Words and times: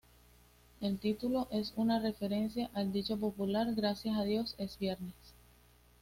El 0.79 0.97
título 0.97 1.47
es 1.51 1.73
una 1.75 1.99
referencia 1.99 2.71
al 2.73 2.91
dicho 2.91 3.17
popular, 3.19 3.75
"Gracias 3.75 4.17
a 4.17 4.23
Dios 4.23 4.55
que 4.57 4.63
es 4.63 4.79
viernes". 4.79 5.13